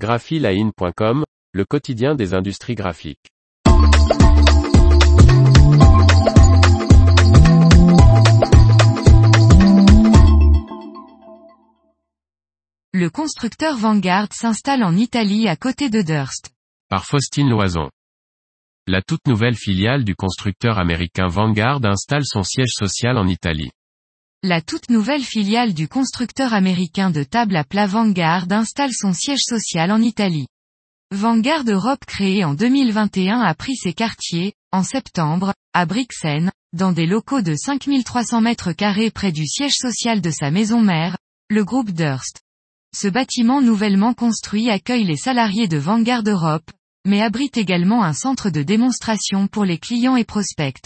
graphiline.com, 0.00 1.24
le 1.52 1.64
quotidien 1.66 2.14
des 2.14 2.32
industries 2.32 2.74
graphiques. 2.74 3.28
Le 12.92 13.10
constructeur 13.10 13.76
Vanguard 13.76 14.28
s'installe 14.32 14.82
en 14.84 14.96
Italie 14.96 15.48
à 15.48 15.56
côté 15.56 15.90
de 15.90 16.00
Durst. 16.00 16.50
Par 16.88 17.04
Faustine 17.04 17.50
Loison. 17.50 17.90
La 18.86 19.02
toute 19.02 19.26
nouvelle 19.26 19.54
filiale 19.54 20.04
du 20.04 20.16
constructeur 20.16 20.78
américain 20.78 21.26
Vanguard 21.26 21.84
installe 21.84 22.24
son 22.24 22.42
siège 22.42 22.72
social 22.72 23.18
en 23.18 23.26
Italie. 23.26 23.70
La 24.42 24.62
toute 24.62 24.88
nouvelle 24.88 25.22
filiale 25.22 25.74
du 25.74 25.86
constructeur 25.86 26.54
américain 26.54 27.10
de 27.10 27.24
table 27.24 27.56
à 27.56 27.62
plat 27.62 27.86
Vanguard 27.86 28.46
installe 28.50 28.94
son 28.94 29.12
siège 29.12 29.42
social 29.42 29.92
en 29.92 30.00
Italie. 30.00 30.46
Vanguard 31.10 31.64
Europe 31.66 32.06
créé 32.06 32.42
en 32.42 32.54
2021 32.54 33.38
a 33.38 33.54
pris 33.54 33.76
ses 33.76 33.92
quartiers, 33.92 34.54
en 34.72 34.82
septembre, 34.82 35.52
à 35.74 35.84
Brixen, 35.84 36.50
dans 36.72 36.92
des 36.92 37.04
locaux 37.04 37.42
de 37.42 37.54
5300 37.54 38.40
mètres 38.40 38.72
carrés 38.72 39.10
près 39.10 39.30
du 39.30 39.46
siège 39.46 39.74
social 39.74 40.22
de 40.22 40.30
sa 40.30 40.50
maison 40.50 40.80
mère, 40.80 41.18
le 41.50 41.62
groupe 41.62 41.90
Durst. 41.90 42.40
Ce 42.96 43.08
bâtiment 43.08 43.60
nouvellement 43.60 44.14
construit 44.14 44.70
accueille 44.70 45.04
les 45.04 45.18
salariés 45.18 45.68
de 45.68 45.76
Vanguard 45.76 46.22
Europe, 46.24 46.70
mais 47.04 47.20
abrite 47.20 47.58
également 47.58 48.04
un 48.04 48.14
centre 48.14 48.48
de 48.48 48.62
démonstration 48.62 49.48
pour 49.48 49.66
les 49.66 49.76
clients 49.76 50.16
et 50.16 50.24
prospects. 50.24 50.80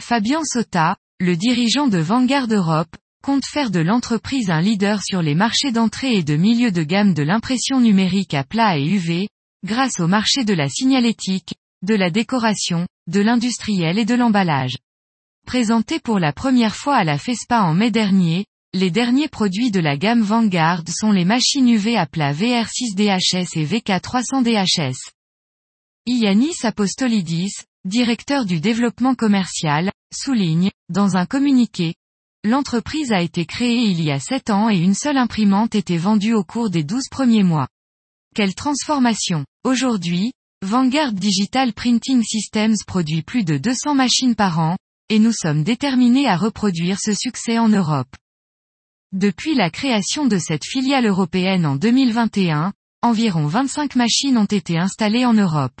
Fabien 0.00 0.40
Sota, 0.42 0.96
le 1.18 1.34
dirigeant 1.34 1.88
de 1.88 1.98
Vanguard 1.98 2.48
Europe, 2.50 2.94
compte 3.22 3.46
faire 3.46 3.70
de 3.70 3.80
l'entreprise 3.80 4.50
un 4.50 4.60
leader 4.60 5.02
sur 5.02 5.22
les 5.22 5.34
marchés 5.34 5.72
d'entrée 5.72 6.16
et 6.16 6.22
de 6.22 6.36
milieu 6.36 6.70
de 6.70 6.82
gamme 6.82 7.14
de 7.14 7.22
l'impression 7.22 7.80
numérique 7.80 8.34
à 8.34 8.44
plat 8.44 8.78
et 8.78 8.84
UV, 8.84 9.28
grâce 9.64 9.98
au 9.98 10.08
marché 10.08 10.44
de 10.44 10.52
la 10.52 10.68
signalétique, 10.68 11.54
de 11.82 11.94
la 11.94 12.10
décoration, 12.10 12.86
de 13.06 13.20
l'industriel 13.20 13.98
et 13.98 14.04
de 14.04 14.14
l'emballage. 14.14 14.76
Présenté 15.46 16.00
pour 16.00 16.18
la 16.18 16.34
première 16.34 16.76
fois 16.76 16.96
à 16.96 17.04
la 17.04 17.16
FESPA 17.16 17.62
en 17.62 17.72
mai 17.72 17.90
dernier, 17.90 18.44
les 18.74 18.90
derniers 18.90 19.28
produits 19.28 19.70
de 19.70 19.80
la 19.80 19.96
gamme 19.96 20.20
Vanguard 20.20 20.82
sont 20.86 21.12
les 21.12 21.24
machines 21.24 21.68
UV 21.68 21.96
à 21.96 22.04
plat 22.04 22.34
VR6DHS 22.34 23.58
et 23.58 23.64
VK300DHS. 23.64 25.12
Ianis 26.04 26.56
Apostolidis, 26.62 27.52
directeur 27.86 28.44
du 28.44 28.60
développement 28.60 29.14
commercial, 29.14 29.90
souligne, 30.12 30.70
dans 30.88 31.16
un 31.16 31.26
communiqué, 31.26 31.94
L'entreprise 32.46 33.10
a 33.10 33.22
été 33.22 33.44
créée 33.44 33.90
il 33.90 34.00
y 34.00 34.12
a 34.12 34.20
7 34.20 34.50
ans 34.50 34.70
et 34.70 34.78
une 34.78 34.94
seule 34.94 35.16
imprimante 35.16 35.74
était 35.74 35.96
vendue 35.96 36.32
au 36.32 36.44
cours 36.44 36.70
des 36.70 36.84
12 36.84 37.08
premiers 37.10 37.42
mois. 37.42 37.66
Quelle 38.36 38.54
transformation 38.54 39.44
Aujourd'hui, 39.64 40.30
Vanguard 40.62 41.12
Digital 41.12 41.72
Printing 41.72 42.22
Systems 42.22 42.76
produit 42.86 43.22
plus 43.22 43.42
de 43.42 43.58
200 43.58 43.96
machines 43.96 44.36
par 44.36 44.60
an, 44.60 44.76
et 45.08 45.18
nous 45.18 45.32
sommes 45.32 45.64
déterminés 45.64 46.28
à 46.28 46.36
reproduire 46.36 47.00
ce 47.00 47.14
succès 47.14 47.58
en 47.58 47.68
Europe. 47.68 48.14
Depuis 49.10 49.56
la 49.56 49.68
création 49.68 50.26
de 50.26 50.38
cette 50.38 50.64
filiale 50.64 51.06
européenne 51.06 51.66
en 51.66 51.74
2021, 51.74 52.72
environ 53.02 53.48
25 53.48 53.96
machines 53.96 54.38
ont 54.38 54.44
été 54.44 54.78
installées 54.78 55.24
en 55.24 55.34
Europe. 55.34 55.80